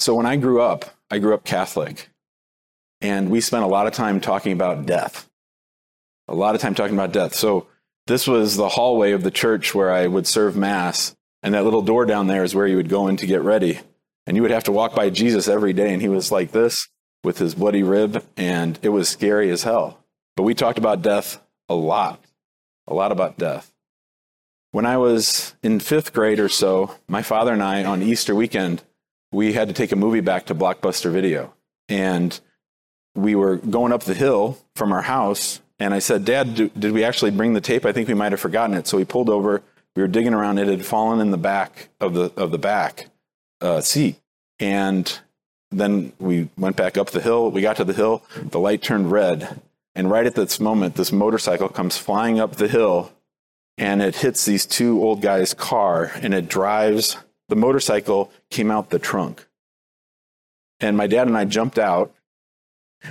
So 0.00 0.16
when 0.16 0.26
I 0.26 0.34
grew 0.34 0.60
up, 0.60 0.86
I 1.08 1.20
grew 1.20 1.32
up 1.32 1.44
Catholic, 1.44 2.10
and 3.00 3.30
we 3.30 3.40
spent 3.40 3.62
a 3.62 3.68
lot 3.68 3.86
of 3.86 3.92
time 3.92 4.20
talking 4.20 4.52
about 4.52 4.86
death. 4.86 5.30
A 6.26 6.34
lot 6.34 6.56
of 6.56 6.60
time 6.60 6.74
talking 6.74 6.96
about 6.96 7.12
death. 7.12 7.34
So 7.34 7.68
this 8.08 8.26
was 8.26 8.56
the 8.56 8.70
hallway 8.70 9.12
of 9.12 9.22
the 9.22 9.30
church 9.30 9.72
where 9.72 9.92
I 9.92 10.08
would 10.08 10.26
serve 10.26 10.56
Mass. 10.56 11.14
And 11.42 11.54
that 11.54 11.64
little 11.64 11.82
door 11.82 12.06
down 12.06 12.26
there 12.28 12.44
is 12.44 12.54
where 12.54 12.66
you 12.66 12.76
would 12.76 12.88
go 12.88 13.08
in 13.08 13.16
to 13.18 13.26
get 13.26 13.42
ready. 13.42 13.80
And 14.26 14.36
you 14.36 14.42
would 14.42 14.52
have 14.52 14.64
to 14.64 14.72
walk 14.72 14.94
by 14.94 15.10
Jesus 15.10 15.48
every 15.48 15.72
day. 15.72 15.92
And 15.92 16.00
he 16.00 16.08
was 16.08 16.30
like 16.30 16.52
this 16.52 16.88
with 17.24 17.38
his 17.38 17.54
bloody 17.54 17.82
rib. 17.82 18.24
And 18.36 18.78
it 18.82 18.90
was 18.90 19.08
scary 19.08 19.50
as 19.50 19.64
hell. 19.64 19.98
But 20.36 20.44
we 20.44 20.54
talked 20.54 20.78
about 20.78 21.02
death 21.02 21.40
a 21.68 21.74
lot, 21.74 22.24
a 22.86 22.94
lot 22.94 23.12
about 23.12 23.38
death. 23.38 23.72
When 24.70 24.86
I 24.86 24.96
was 24.96 25.54
in 25.62 25.80
fifth 25.80 26.12
grade 26.12 26.40
or 26.40 26.48
so, 26.48 26.94
my 27.06 27.22
father 27.22 27.52
and 27.52 27.62
I, 27.62 27.84
on 27.84 28.02
Easter 28.02 28.34
weekend, 28.34 28.82
we 29.30 29.52
had 29.52 29.68
to 29.68 29.74
take 29.74 29.92
a 29.92 29.96
movie 29.96 30.20
back 30.20 30.46
to 30.46 30.54
Blockbuster 30.54 31.10
Video. 31.10 31.54
And 31.88 32.38
we 33.14 33.34
were 33.34 33.56
going 33.56 33.92
up 33.92 34.04
the 34.04 34.14
hill 34.14 34.58
from 34.74 34.92
our 34.92 35.02
house. 35.02 35.60
And 35.78 35.92
I 35.92 35.98
said, 35.98 36.24
Dad, 36.24 36.54
do, 36.54 36.68
did 36.70 36.92
we 36.92 37.04
actually 37.04 37.32
bring 37.32 37.52
the 37.52 37.60
tape? 37.60 37.84
I 37.84 37.92
think 37.92 38.08
we 38.08 38.14
might 38.14 38.32
have 38.32 38.40
forgotten 38.40 38.76
it. 38.76 38.86
So 38.86 38.96
we 38.96 39.04
pulled 39.04 39.28
over 39.28 39.62
we 39.94 40.02
were 40.02 40.08
digging 40.08 40.34
around. 40.34 40.58
It 40.58 40.68
had 40.68 40.84
fallen 40.84 41.20
in 41.20 41.30
the 41.30 41.38
back 41.38 41.88
of 42.00 42.14
the 42.14 42.32
of 42.36 42.50
the 42.50 42.58
back 42.58 43.08
uh, 43.60 43.80
seat, 43.80 44.16
and 44.58 45.20
then 45.70 46.12
we 46.18 46.48
went 46.56 46.76
back 46.76 46.96
up 46.96 47.10
the 47.10 47.20
hill. 47.20 47.50
We 47.50 47.62
got 47.62 47.76
to 47.76 47.84
the 47.84 47.92
hill. 47.92 48.22
The 48.36 48.58
light 48.58 48.82
turned 48.82 49.10
red, 49.10 49.60
and 49.94 50.10
right 50.10 50.26
at 50.26 50.34
this 50.34 50.60
moment, 50.60 50.94
this 50.94 51.12
motorcycle 51.12 51.68
comes 51.68 51.98
flying 51.98 52.40
up 52.40 52.56
the 52.56 52.68
hill, 52.68 53.12
and 53.76 54.02
it 54.02 54.16
hits 54.16 54.44
these 54.44 54.66
two 54.66 55.02
old 55.02 55.20
guys' 55.20 55.54
car, 55.54 56.10
and 56.22 56.34
it 56.34 56.48
drives. 56.48 57.16
The 57.48 57.56
motorcycle 57.56 58.32
came 58.50 58.70
out 58.70 58.90
the 58.90 58.98
trunk, 58.98 59.46
and 60.80 60.96
my 60.96 61.06
dad 61.06 61.26
and 61.26 61.36
I 61.36 61.44
jumped 61.44 61.78
out, 61.78 62.14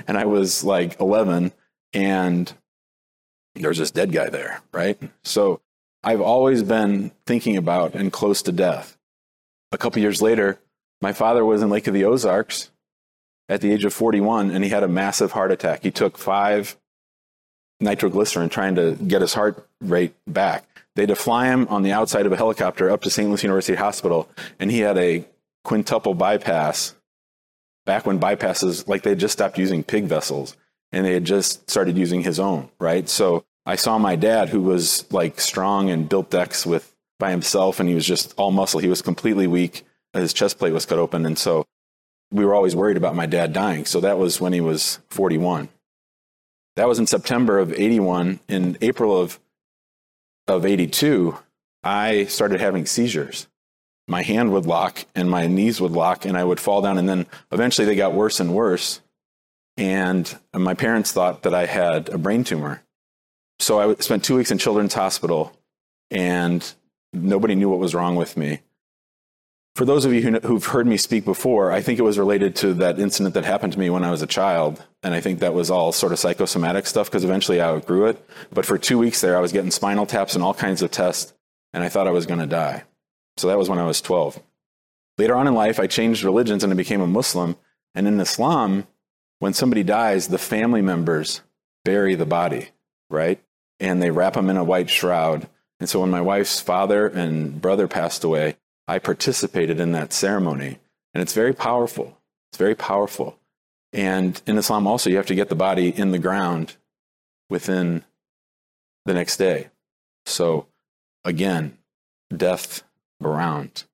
and 0.07 0.17
I 0.17 0.25
was 0.25 0.63
like 0.63 1.00
11, 1.00 1.51
and 1.93 2.51
there's 3.55 3.77
this 3.77 3.91
dead 3.91 4.11
guy 4.11 4.29
there, 4.29 4.61
right? 4.71 4.97
So 5.23 5.61
I've 6.03 6.22
always 6.22 6.63
been 6.63 7.12
thinking 7.25 7.58
about 7.58 7.93
and 7.93 8.12
close 8.12 8.41
to 8.43 8.51
death. 8.51 8.98
A 9.72 9.77
couple 9.77 10.01
years 10.01 10.22
later, 10.22 10.60
my 11.01 11.13
father 11.13 11.46
was 11.46 11.62
in 11.62 11.70
Lake 11.70 11.88
of 11.88 11.93
the 11.93 12.05
Ozarks 12.05 12.72
at 13.48 13.62
the 13.62 13.72
age 13.72 13.86
of 13.86 13.93
41 13.93 14.51
and 14.51 14.63
he 14.63 14.70
had 14.70 14.84
a 14.84 14.88
massive 14.88 15.34
heart 15.34 15.51
attack. 15.51 15.84
He 15.84 15.91
took 15.91 16.17
five 16.17 16.77
nitroglycerin 17.79 18.50
trying 18.50 18.75
to 18.75 18.96
get 18.96 19.22
his 19.22 19.34
heart 19.34 19.67
rate 19.79 20.13
back. 20.27 20.65
They 20.96 21.03
had 21.03 21.10
to 21.10 21.15
fly 21.15 21.48
him 21.48 21.67
on 21.70 21.84
the 21.84 21.91
outside 21.91 22.25
of 22.25 22.31
a 22.31 22.38
helicopter 22.38 22.89
up 22.89 23.01
to 23.03 23.10
St. 23.10 23.29
Louis 23.29 23.43
University 23.43 23.75
Hospital 23.75 24.29
and 24.60 24.72
he 24.72 24.79
had 24.79 24.98
a 24.98 25.25
quintuple 25.63 26.13
bypass 26.13 26.96
back 27.86 28.05
when 28.05 28.20
bypasses, 28.20 28.88
like 28.88 29.03
they 29.03 29.12
had 29.12 29.20
just 29.20 29.34
stopped 29.34 29.58
using 29.58 29.84
pig 29.84 30.05
vessels 30.05 30.58
and 30.91 31.05
they 31.05 31.13
had 31.13 31.25
just 31.25 31.70
started 31.70 31.98
using 31.98 32.22
his 32.22 32.39
own, 32.39 32.70
right? 32.79 33.08
So 33.08 33.46
I 33.65 33.75
saw 33.75 33.98
my 33.98 34.15
dad, 34.15 34.50
who 34.50 34.62
was 34.62 35.12
like 35.12 35.39
strong 35.39 35.89
and 35.89 36.10
built 36.10 36.30
decks 36.30 36.65
with 36.65 36.96
by 37.20 37.32
himself, 37.32 37.80
and 37.80 37.88
he 37.88 37.96
was 37.96 38.06
just 38.06 38.34
all 38.38 38.51
muscle. 38.51 38.80
He 38.80 38.89
was 38.89 39.01
completely 39.01 39.48
weak. 39.48 39.84
His 40.13 40.34
chest 40.34 40.58
plate 40.58 40.74
was 40.74 40.86
cut 40.86 40.98
open, 40.98 41.25
and 41.25 41.38
so 41.38 41.65
we 42.32 42.46
were 42.46 42.56
always 42.56 42.75
worried 42.75 42.98
about 42.98 43.15
my 43.15 43.25
dad 43.25 43.53
dying. 43.53 43.86
So 43.86 44.00
that 44.01 44.18
was 44.18 44.41
when 44.41 44.53
he 44.53 44.62
was 44.62 45.00
41. 45.10 45.70
That 46.75 46.88
was 46.88 47.00
in 47.00 47.08
September 47.08 47.60
of 47.60 47.74
81. 47.74 48.39
In 48.48 48.77
April 48.82 49.20
of 49.20 49.39
of 50.48 50.65
82, 50.65 51.38
I 51.84 52.25
started 52.25 52.60
having 52.60 52.86
seizures. 52.86 53.48
My 54.08 54.24
hand 54.24 54.51
would 54.51 54.65
lock 54.65 55.06
and 55.15 55.30
my 55.30 55.48
knees 55.48 55.80
would 55.80 55.91
lock, 55.91 56.25
and 56.25 56.38
I 56.38 56.44
would 56.44 56.60
fall 56.60 56.82
down. 56.82 56.98
And 56.98 57.08
then 57.08 57.27
eventually 57.51 57.86
they 57.86 57.96
got 57.96 58.13
worse 58.13 58.39
and 58.39 58.53
worse. 58.53 59.01
And 59.77 60.38
my 60.53 60.74
parents 60.74 61.12
thought 61.12 61.44
that 61.44 61.53
I 61.53 61.65
had 61.65 62.10
a 62.10 62.18
brain 62.18 62.44
tumor. 62.44 62.82
So 63.62 63.80
I 63.80 63.94
spent 64.00 64.24
two 64.24 64.36
weeks 64.36 64.50
in 64.50 64.58
Children's 64.58 64.96
Hospital, 64.96 65.56
and 66.10 66.68
nobody 67.13 67.53
knew 67.53 67.70
what 67.70 67.77
was 67.77 67.94
wrong 67.94 68.15
with 68.15 68.36
me. 68.36 68.62
For 69.75 69.86
those 69.86 70.03
of 70.03 70.12
you 70.12 70.39
who've 70.39 70.65
heard 70.65 70.88
me 70.88 70.98
speak 70.98 71.25
before, 71.25 71.72
I 71.72 71.80
think 71.80 72.00
it 72.00 72.01
was 72.01 72.18
related 72.18 72.56
to 72.58 72.74
that 72.74 73.00
incident 73.00 73.36
that 73.36 73.46
happened 73.46 73.74
to 73.74 73.80
me 73.80 73.91
when 73.91 74.03
I 74.03 74.10
was 74.10 74.24
a 74.24 74.27
child. 74.27 74.84
And 75.03 75.13
I 75.13 75.22
think 75.22 75.39
that 75.39 75.53
was 75.53 75.70
all 75.70 75.91
sort 75.91 76.12
of 76.12 76.18
psychosomatic 76.18 76.88
stuff 76.88 77.06
because 77.06 77.24
eventually 77.24 77.62
I 77.62 77.68
outgrew 77.68 78.08
it. 78.08 78.27
But 78.51 78.65
for 78.65 78.80
two 78.80 78.98
weeks 78.98 79.22
there, 79.22 79.38
I 79.38 79.41
was 79.41 79.51
getting 79.51 79.70
spinal 79.70 80.08
taps 80.08 80.34
and 80.34 80.44
all 80.44 80.56
kinds 80.56 80.82
of 80.82 80.89
tests, 80.89 81.32
and 81.72 81.84
I 81.84 81.89
thought 81.89 82.08
I 82.08 82.12
was 82.12 82.25
going 82.25 82.39
to 82.39 82.48
die. 82.48 82.84
So 83.38 83.48
that 83.48 83.60
was 83.60 83.70
when 83.70 83.80
I 83.80 83.86
was 83.86 84.01
12. 84.01 84.41
Later 85.20 85.36
on 85.36 85.48
in 85.48 85.53
life, 85.53 85.80
I 85.80 85.86
changed 85.86 86.24
religions 86.24 86.63
and 86.63 86.74
I 86.74 86.75
became 86.75 87.01
a 87.01 87.06
Muslim. 87.08 87.56
And 87.94 88.08
in 88.08 88.20
Islam, 88.20 88.88
when 89.38 89.53
somebody 89.53 89.84
dies, 89.84 90.30
the 90.30 90.39
family 90.39 90.82
members 90.82 91.41
bury 91.86 92.15
the 92.15 92.25
body, 92.25 92.70
right? 93.12 93.39
And 93.81 94.01
they 94.01 94.11
wrap 94.11 94.38
him 94.38 94.50
in 94.50 94.55
a 94.55 94.63
white 94.63 94.89
shroud. 94.89 95.50
And 95.79 95.89
so 95.89 96.00
when 96.00 96.11
my 96.11 96.21
wife's 96.21 96.61
father 96.61 97.07
and 97.07 97.59
brother 97.59 97.88
passed 97.88 98.23
away, 98.23 98.55
I 98.88 99.00
participated 99.00 99.79
in 99.79 99.91
that 99.93 100.13
ceremony. 100.13 100.77
And 101.13 101.21
it's 101.21 101.33
very 101.33 101.53
powerful. 101.53 102.17
It's 102.51 102.57
very 102.57 102.75
powerful. 102.75 103.38
And 103.91 104.39
in 104.45 104.57
Islam, 104.57 104.88
also, 104.88 105.09
you 105.09 105.17
have 105.17 105.25
to 105.25 105.35
get 105.35 105.50
the 105.50 105.55
body 105.55 105.89
in 105.89 106.11
the 106.11 106.19
ground 106.19 106.77
within 107.50 108.05
the 109.05 109.13
next 109.13 109.38
day. 109.38 109.69
So, 110.25 110.67
again, 111.25 111.77
death 112.35 112.83
around. 113.21 113.85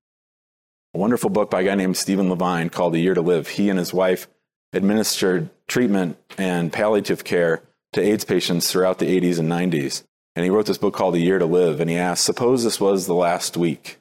A 0.93 0.97
wonderful 0.97 1.29
book 1.29 1.49
by 1.49 1.61
a 1.61 1.63
guy 1.63 1.75
named 1.75 1.97
Stephen 1.97 2.29
Levine 2.29 2.69
called 2.69 2.93
A 2.93 2.99
Year 2.99 3.13
to 3.13 3.21
Live. 3.21 3.47
He 3.47 3.69
and 3.69 3.79
his 3.79 3.93
wife 3.93 4.27
administered 4.73 5.49
treatment 5.67 6.17
and 6.37 6.73
palliative 6.73 7.23
care 7.23 7.63
to 7.93 8.01
AIDS 8.01 8.25
patients 8.25 8.71
throughout 8.71 8.99
the 8.99 9.19
80s 9.19 9.39
and 9.39 9.49
90s. 9.49 10.03
And 10.35 10.43
he 10.43 10.49
wrote 10.49 10.67
this 10.67 10.77
book 10.77 10.93
called 10.93 11.15
A 11.15 11.19
Year 11.19 11.39
to 11.39 11.45
Live. 11.45 11.79
And 11.79 11.89
he 11.89 11.97
asked, 11.97 12.23
Suppose 12.23 12.63
this 12.63 12.79
was 12.79 13.07
the 13.07 13.15
last 13.15 13.57
week. 13.57 13.97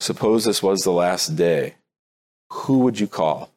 Suppose 0.00 0.44
this 0.44 0.62
was 0.62 0.84
the 0.84 0.92
last 0.92 1.36
day. 1.36 1.74
Who 2.50 2.78
would 2.80 3.00
you 3.00 3.08
call? 3.08 3.50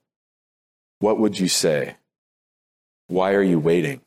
What 0.99 1.19
would 1.19 1.39
you 1.39 1.47
say? 1.47 1.95
Why 3.07 3.33
are 3.33 3.43
you 3.43 3.59
waiting? 3.59 4.01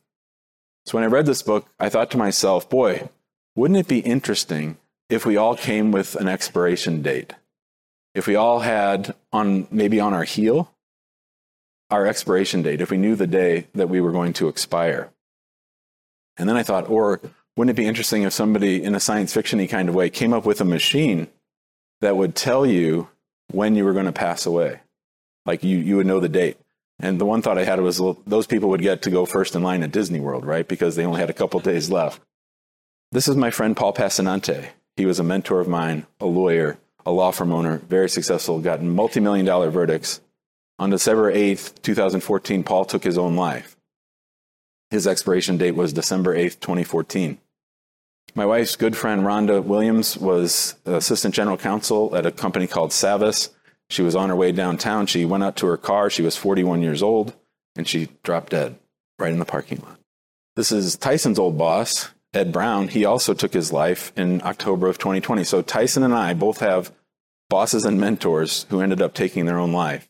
So 0.85 0.97
when 0.97 1.03
I 1.03 1.07
read 1.07 1.25
this 1.25 1.41
book, 1.41 1.67
I 1.79 1.89
thought 1.89 2.11
to 2.11 2.17
myself, 2.17 2.69
boy, 2.69 3.09
wouldn't 3.55 3.79
it 3.79 3.87
be 3.87 3.99
interesting 3.99 4.77
if 5.09 5.25
we 5.25 5.37
all 5.37 5.55
came 5.55 5.91
with 5.91 6.15
an 6.15 6.27
expiration 6.27 7.01
date? 7.01 7.33
If 8.13 8.27
we 8.27 8.35
all 8.35 8.59
had 8.59 9.15
on 9.31 9.67
maybe 9.71 9.99
on 9.99 10.13
our 10.13 10.23
heel 10.23 10.73
our 11.89 12.07
expiration 12.07 12.63
date, 12.63 12.81
if 12.81 12.89
we 12.89 12.97
knew 12.97 13.15
the 13.15 13.27
day 13.27 13.67
that 13.75 13.87
we 13.87 14.01
were 14.01 14.11
going 14.11 14.33
to 14.33 14.47
expire. 14.47 15.11
And 16.37 16.49
then 16.49 16.57
I 16.57 16.63
thought, 16.63 16.89
or 16.89 17.21
wouldn't 17.55 17.77
it 17.77 17.81
be 17.81 17.87
interesting 17.87 18.23
if 18.23 18.33
somebody 18.33 18.83
in 18.83 18.95
a 18.95 18.99
science 18.99 19.33
fictiony 19.33 19.69
kind 19.69 19.89
of 19.89 19.95
way 19.95 20.09
came 20.09 20.33
up 20.33 20.45
with 20.45 20.61
a 20.61 20.65
machine 20.65 21.27
that 22.01 22.17
would 22.17 22.35
tell 22.35 22.65
you 22.65 23.07
when 23.51 23.75
you 23.75 23.85
were 23.85 23.93
going 23.93 24.05
to 24.05 24.11
pass 24.11 24.45
away. 24.45 24.81
Like 25.45 25.63
you, 25.63 25.77
you 25.77 25.97
would 25.97 26.07
know 26.07 26.19
the 26.19 26.29
date. 26.29 26.57
And 26.99 27.19
the 27.19 27.25
one 27.25 27.41
thought 27.41 27.57
I 27.57 27.63
had 27.63 27.79
was 27.79 27.99
well, 27.99 28.17
those 28.25 28.47
people 28.47 28.69
would 28.69 28.81
get 28.81 29.01
to 29.03 29.09
go 29.09 29.25
first 29.25 29.55
in 29.55 29.63
line 29.63 29.83
at 29.83 29.91
Disney 29.91 30.19
World, 30.19 30.45
right? 30.45 30.67
Because 30.67 30.95
they 30.95 31.05
only 31.05 31.19
had 31.19 31.29
a 31.29 31.33
couple 31.33 31.59
days 31.59 31.89
left. 31.89 32.21
This 33.11 33.27
is 33.27 33.35
my 33.35 33.51
friend 33.51 33.75
Paul 33.75 33.93
Passanante. 33.93 34.69
He 34.95 35.05
was 35.05 35.19
a 35.19 35.23
mentor 35.23 35.59
of 35.59 35.67
mine, 35.67 36.05
a 36.19 36.25
lawyer, 36.25 36.77
a 37.05 37.11
law 37.11 37.31
firm 37.31 37.51
owner, 37.51 37.79
very 37.79 38.09
successful, 38.09 38.59
gotten 38.59 38.89
multi 38.89 39.19
million 39.19 39.45
dollar 39.45 39.69
verdicts. 39.69 40.21
On 40.79 40.89
December 40.89 41.33
8th, 41.33 41.81
2014, 41.83 42.63
Paul 42.63 42.85
took 42.85 43.03
his 43.03 43.17
own 43.17 43.35
life. 43.35 43.77
His 44.93 45.07
expiration 45.07 45.57
date 45.57 45.71
was 45.71 45.91
December 45.91 46.35
8th, 46.35 46.59
2014. 46.59 47.39
My 48.35 48.45
wife's 48.45 48.75
good 48.75 48.95
friend 48.95 49.23
Rhonda 49.23 49.63
Williams 49.63 50.15
was 50.19 50.75
assistant 50.85 51.33
general 51.33 51.57
counsel 51.57 52.15
at 52.15 52.27
a 52.27 52.31
company 52.31 52.67
called 52.67 52.91
Savvis. 52.91 53.49
She 53.89 54.03
was 54.03 54.15
on 54.15 54.29
her 54.29 54.35
way 54.35 54.51
downtown. 54.51 55.07
She 55.07 55.25
went 55.25 55.43
out 55.43 55.55
to 55.55 55.65
her 55.65 55.77
car. 55.77 56.11
She 56.11 56.21
was 56.21 56.37
41 56.37 56.83
years 56.83 57.01
old, 57.01 57.33
and 57.75 57.87
she 57.87 58.09
dropped 58.21 58.51
dead 58.51 58.75
right 59.17 59.33
in 59.33 59.39
the 59.39 59.45
parking 59.45 59.79
lot. 59.79 59.99
This 60.55 60.71
is 60.71 60.95
Tyson's 60.95 61.39
old 61.39 61.57
boss, 61.57 62.11
Ed 62.31 62.51
Brown. 62.51 62.89
He 62.89 63.03
also 63.03 63.33
took 63.33 63.53
his 63.53 63.73
life 63.73 64.13
in 64.15 64.43
October 64.43 64.85
of 64.85 64.99
2020. 64.99 65.43
So 65.43 65.63
Tyson 65.63 66.03
and 66.03 66.13
I 66.13 66.35
both 66.35 66.59
have 66.59 66.91
bosses 67.49 67.83
and 67.83 67.99
mentors 67.99 68.67
who 68.69 68.79
ended 68.79 69.01
up 69.01 69.15
taking 69.15 69.47
their 69.47 69.57
own 69.57 69.73
life. 69.73 70.07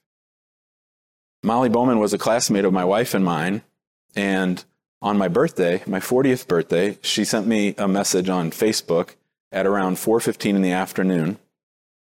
Molly 1.41 1.69
Bowman 1.69 1.99
was 1.99 2.13
a 2.13 2.17
classmate 2.17 2.65
of 2.65 2.73
my 2.73 2.83
wife 2.83 3.13
and 3.13 3.23
mine, 3.23 3.61
and 4.13 4.65
on 5.03 5.17
my 5.17 5.27
birthday, 5.27 5.83
my 5.85 5.99
40th 5.99 6.47
birthday, 6.47 6.97
she 7.01 7.25
sent 7.25 7.45
me 7.45 7.75
a 7.77 7.87
message 7.89 8.29
on 8.29 8.49
Facebook 8.49 9.15
at 9.51 9.67
around 9.67 9.97
4:15 9.97 10.55
in 10.55 10.61
the 10.61 10.71
afternoon 10.71 11.37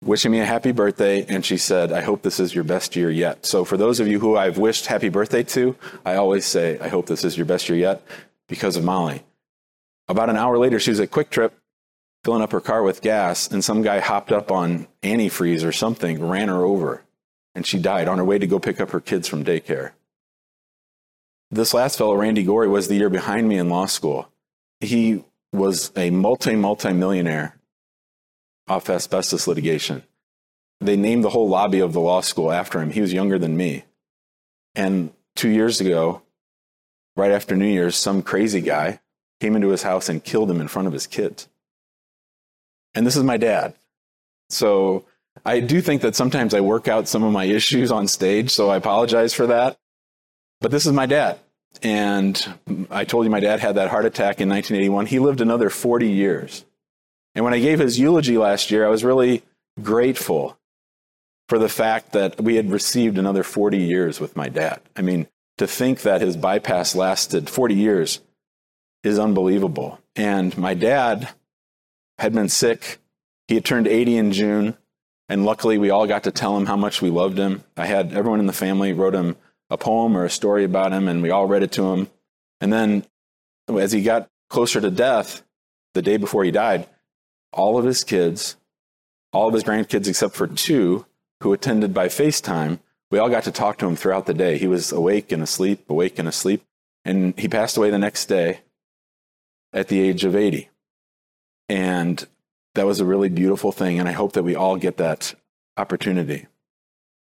wishing 0.03 0.32
me 0.32 0.39
a 0.39 0.46
happy 0.46 0.72
birthday 0.72 1.25
and 1.27 1.46
she 1.46 1.58
said, 1.58 1.91
"I 1.91 2.01
hope 2.01 2.22
this 2.22 2.39
is 2.39 2.53
your 2.53 2.63
best 2.63 2.96
year 2.96 3.10
yet." 3.10 3.46
So 3.46 3.65
for 3.65 3.77
those 3.77 4.00
of 4.00 4.08
you 4.08 4.20
who 4.20 4.38
I've 4.38 4.58
wished 4.58 4.86
happy 4.88 5.10
birthday 5.10 5.44
to, 5.44 5.75
I 6.06 6.15
always 6.15 6.46
say, 6.46 6.77
"I 6.79 6.89
hope 6.89 7.08
this 7.08 7.24
is 7.24 7.38
your 7.38 7.46
best 7.46 7.68
year 7.70 7.77
yet" 7.77 8.01
because 8.48 8.75
of 8.75 8.84
Molly. 8.84 9.24
About 10.08 10.29
an 10.29 10.38
hour 10.38 10.58
later, 10.58 10.79
she 10.79 10.91
was 10.91 11.00
at 11.00 11.12
QuikTrip 11.12 11.51
filling 12.24 12.41
up 12.41 12.51
her 12.51 12.62
car 12.62 12.84
with 12.84 13.01
gas 13.01 13.48
and 13.48 13.63
some 13.63 13.82
guy 13.82 14.00
hopped 14.00 14.32
up 14.32 14.51
on 14.51 14.88
antifreeze 15.03 15.65
or 15.65 15.72
something, 15.72 16.27
ran 16.27 16.50
her 16.50 16.63
over, 16.63 17.03
and 17.56 17.65
she 17.65 17.79
died 17.79 18.10
on 18.10 18.18
her 18.18 18.25
way 18.25 18.39
to 18.39 18.48
go 18.48 18.60
pick 18.60 18.82
up 18.82 18.91
her 18.91 19.00
kids 19.00 19.27
from 19.27 19.46
daycare. 19.46 19.91
This 21.51 21.74
last 21.74 21.98
fellow, 21.98 22.15
Randy 22.15 22.44
Gori, 22.44 22.68
was 22.68 22.88
the 22.88 22.96
year 22.96 23.10
behind 23.10 23.48
me 23.48 23.58
in 23.58 23.70
law 23.70 23.88
school. 23.88 24.29
He 24.79 25.24
was 25.51 25.91
a 25.96 26.10
multi, 26.12 26.56
multi 26.56 26.94
millionaire 26.94 27.56
off 28.68 28.89
asbestos 28.89 29.48
litigation. 29.48 30.03
They 30.79 30.96
named 30.96 31.24
the 31.24 31.32
whole 31.32 31.50
lobby 31.50 31.79
of 31.79 31.94
the 31.94 32.00
law 32.00 32.22
school 32.22 32.51
after 32.51 32.79
him. 32.79 32.91
He 32.91 33.01
was 33.01 33.12
younger 33.12 33.39
than 33.39 33.58
me. 33.58 33.86
And 34.75 35.12
two 35.36 35.50
years 35.50 35.82
ago, 35.82 36.22
right 37.18 37.32
after 37.32 37.56
New 37.56 37.68
Year's, 37.68 37.96
some 37.96 38.22
crazy 38.22 38.62
guy 38.62 39.00
came 39.41 39.56
into 39.56 39.70
his 39.70 39.84
house 39.84 40.08
and 40.08 40.24
killed 40.24 40.51
him 40.51 40.62
in 40.62 40.68
front 40.68 40.88
of 40.88 40.94
his 40.94 41.08
kids. 41.08 41.48
And 42.94 43.06
this 43.06 43.15
is 43.15 43.24
my 43.24 43.38
dad. 43.38 43.74
So 44.50 45.06
I 45.46 45.60
do 45.60 45.82
think 45.82 46.01
that 46.01 46.15
sometimes 46.15 46.53
I 46.53 46.62
work 46.62 46.88
out 46.88 47.08
some 47.08 47.24
of 47.24 47.32
my 47.32 47.46
issues 47.46 47.91
on 47.91 48.08
stage, 48.08 48.51
so 48.51 48.70
I 48.70 48.77
apologize 48.77 49.34
for 49.34 49.48
that. 49.48 49.77
But 50.62 50.72
this 50.72 50.86
is 50.86 50.94
my 50.94 51.06
dad. 51.06 51.39
And 51.82 52.88
I 52.89 53.06
told 53.06 53.25
you 53.25 53.32
my 53.32 53.39
dad 53.39 53.60
had 53.60 53.75
that 53.75 53.89
heart 53.89 54.06
attack 54.06 54.42
in 54.42 54.50
1981. 54.50 55.06
He 55.06 55.20
lived 55.20 55.42
another 55.42 55.70
40 55.70 56.10
years. 56.10 56.66
And 57.36 57.46
when 57.46 57.54
I 57.54 57.60
gave 57.60 57.80
his 57.80 58.00
eulogy 58.00 58.38
last 58.38 58.72
year, 58.72 58.86
I 58.86 58.89
was 58.89 59.04
really 59.04 59.44
grateful 59.82 60.58
for 61.48 61.58
the 61.58 61.70
fact 61.70 62.12
that 62.12 62.42
we 62.42 62.56
had 62.56 62.72
received 62.72 63.18
another 63.18 63.44
40 63.44 63.78
years 63.78 64.20
with 64.20 64.36
my 64.36 64.50
dad. 64.50 64.82
I 64.96 65.01
mean, 65.01 65.28
to 65.58 65.68
think 65.68 66.01
that 66.01 66.22
his 66.22 66.36
bypass 66.36 66.96
lasted 66.96 67.50
40 67.50 67.75
years 67.75 68.20
is 69.04 69.20
unbelievable. 69.20 70.00
And 70.16 70.58
my 70.58 70.74
dad 70.74 71.30
had 72.18 72.34
been 72.34 72.50
sick. 72.50 73.00
He 73.48 73.56
had 73.56 73.65
turned 73.65 73.88
80 73.88 74.17
in 74.17 74.32
June. 74.32 74.78
And 75.30 75.45
luckily, 75.45 75.78
we 75.78 75.91
all 75.91 76.08
got 76.08 76.24
to 76.24 76.32
tell 76.32 76.58
him 76.58 76.65
how 76.65 76.76
much 76.76 77.02
we 77.02 77.10
loved 77.10 77.38
him. 77.38 77.63
I 77.78 77.86
had 77.86 78.13
everyone 78.13 78.39
in 78.39 78.48
the 78.48 78.54
family 78.54 78.93
wrote 78.93 79.13
him 79.13 79.38
a 79.69 79.77
poem 79.77 80.17
or 80.17 80.25
a 80.25 80.29
story 80.29 80.63
about 80.63 80.93
him, 80.93 81.08
and 81.08 81.21
we 81.21 81.29
all 81.29 81.47
read 81.47 81.63
it 81.63 81.71
to 81.73 81.93
him. 81.93 82.10
And 82.62 82.73
then 82.73 83.05
as 83.67 83.91
he 83.91 84.01
got 84.01 84.29
closer 84.49 84.82
to 84.82 84.89
death, 84.89 85.43
the 85.93 86.01
day 86.01 86.17
before 86.17 86.43
he 86.43 86.51
died, 86.51 86.88
all 87.53 87.77
of 87.77 87.86
his 87.86 88.03
kids, 88.03 88.58
all 89.32 89.47
of 89.47 89.53
his 89.53 89.63
grandkids 89.63 90.08
except 90.08 90.36
for 90.36 90.47
two 90.47 91.05
who 91.41 91.53
attended 91.53 91.93
by 91.93 92.08
FaceTime, 92.08 92.79
we 93.12 93.19
all 93.19 93.29
got 93.29 93.43
to 93.43 93.51
talk 93.51 93.77
to 93.77 93.88
him 93.88 93.95
throughout 93.95 94.25
the 94.25 94.34
day. 94.34 94.58
He 94.58 94.67
was 94.67 94.91
awake 94.91 95.32
and 95.32 95.41
asleep, 95.41 95.89
awake 95.89 96.19
and 96.19 96.27
asleep. 96.27 96.63
And 97.05 97.38
he 97.39 97.47
passed 97.47 97.77
away 97.77 97.89
the 97.89 97.97
next 97.97 98.25
day 98.25 98.60
at 99.73 99.88
the 99.88 99.99
age 99.99 100.25
of 100.25 100.36
80. 100.36 100.69
And 101.69 102.27
that 102.75 102.86
was 102.86 102.99
a 102.99 103.05
really 103.05 103.29
beautiful 103.29 103.71
thing. 103.71 103.99
And 103.99 104.08
I 104.08 104.12
hope 104.12 104.34
that 104.34 104.43
we 104.43 104.55
all 104.55 104.77
get 104.77 104.97
that 104.97 105.34
opportunity. 105.77 106.47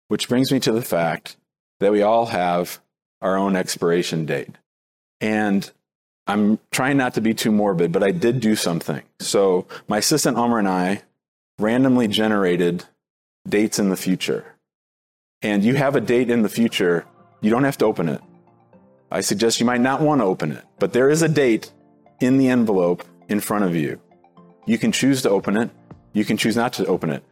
Which 0.09 0.27
brings 0.27 0.51
me 0.51 0.59
to 0.61 0.71
the 0.71 0.81
fact 0.81 1.37
that 1.79 1.91
we 1.91 2.01
all 2.01 2.27
have 2.27 2.79
our 3.21 3.37
own 3.37 3.55
expiration 3.55 4.25
date. 4.25 4.49
And 5.21 5.69
I'm 6.27 6.59
trying 6.71 6.97
not 6.97 7.13
to 7.15 7.21
be 7.21 7.33
too 7.33 7.51
morbid, 7.51 7.91
but 7.91 8.03
I 8.03 8.11
did 8.11 8.39
do 8.39 8.55
something. 8.55 9.01
So 9.19 9.65
my 9.87 9.99
assistant 9.99 10.37
Amr 10.37 10.59
and 10.59 10.67
I 10.67 11.03
randomly 11.59 12.07
generated 12.07 12.85
dates 13.47 13.79
in 13.79 13.89
the 13.89 13.97
future. 13.97 14.55
And 15.41 15.63
you 15.63 15.75
have 15.75 15.95
a 15.95 16.01
date 16.01 16.29
in 16.29 16.41
the 16.41 16.49
future, 16.49 17.05
you 17.41 17.49
don't 17.49 17.63
have 17.63 17.77
to 17.77 17.85
open 17.85 18.09
it. 18.09 18.21
I 19.09 19.21
suggest 19.21 19.59
you 19.59 19.65
might 19.65 19.81
not 19.81 20.01
want 20.01 20.21
to 20.21 20.25
open 20.25 20.51
it, 20.51 20.65
but 20.79 20.91
there 20.91 21.09
is 21.09 21.21
a 21.21 21.29
date 21.29 21.71
in 22.19 22.37
the 22.37 22.49
envelope 22.49 23.05
in 23.29 23.39
front 23.39 23.63
of 23.63 23.75
you. 23.75 24.01
You 24.65 24.77
can 24.77 24.91
choose 24.91 25.21
to 25.21 25.29
open 25.29 25.55
it, 25.55 25.69
you 26.13 26.25
can 26.25 26.35
choose 26.35 26.55
not 26.55 26.73
to 26.73 26.85
open 26.87 27.09
it. 27.11 27.23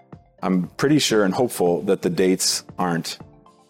I'm 0.42 0.68
pretty 0.78 1.00
sure 1.00 1.26
and 1.26 1.34
hopeful 1.34 1.82
that 1.84 2.02
the 2.02 2.10
dates 2.10 2.64
aren't 2.78 3.20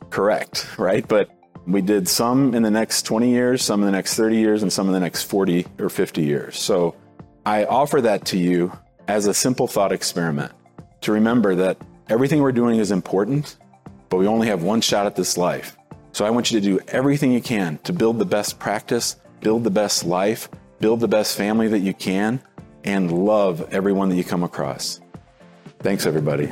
correct, 0.10 0.68
right? 0.78 1.08
But 1.08 1.30
we 1.68 1.82
did 1.82 2.08
some 2.08 2.54
in 2.54 2.63
the 2.63 2.72
next 2.72 3.04
20 3.04 3.30
years, 3.30 3.63
some 3.63 3.82
in 3.82 3.86
the 3.86 3.91
next 3.91 4.15
30 4.15 4.38
years, 4.38 4.62
and 4.62 4.72
some 4.72 4.88
in 4.88 4.94
the 4.94 5.00
next 5.00 5.24
40 5.24 5.65
or 5.80 5.89
50 5.89 6.24
years. 6.24 6.58
So 6.58 6.96
I 7.46 7.65
offer 7.65 8.02
that 8.02 8.26
to 8.26 8.38
you 8.38 8.72
as 9.08 9.28
a 9.28 9.34
simple 9.34 9.68
thought 9.68 9.91
experiment 9.91 10.52
to 11.02 11.12
remember 11.12 11.56
that 11.56 11.78
everything 12.10 12.41
we're 12.41 12.52
doing 12.52 12.80
is 12.80 12.91
important, 12.91 13.58
but 14.10 14.18
we 14.18 14.28
only 14.28 14.48
have 14.48 14.63
one 14.63 14.82
shot 14.82 15.06
at 15.06 15.15
this 15.15 15.38
life. 15.38 15.78
So 16.12 16.26
I 16.26 16.30
want 16.30 16.52
you 16.52 16.60
to 16.60 16.65
do 16.65 16.80
everything 16.88 17.32
you 17.32 17.41
can 17.41 17.78
to 17.80 17.94
build 17.94 18.20
the 18.20 18.26
best 18.26 18.58
practice, 18.60 19.18
build 19.41 19.63
the 19.63 19.72
best 19.72 20.06
life, 20.06 20.50
build 20.80 21.00
the 21.00 21.08
best 21.08 21.38
family 21.38 21.68
that 21.68 21.80
you 21.80 21.94
can, 21.94 22.41
and 22.84 23.12
love 23.12 23.68
everyone 23.74 24.10
that 24.10 24.15
you 24.15 24.24
come 24.24 24.44
across. 24.44 25.02
Thanks, 25.80 26.06
everybody. 26.06 26.52